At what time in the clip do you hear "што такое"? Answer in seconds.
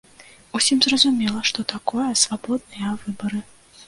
1.49-2.05